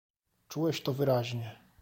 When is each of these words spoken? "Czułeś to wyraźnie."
"Czułeś 0.49 0.81
to 0.83 0.93
wyraźnie." 0.93 1.59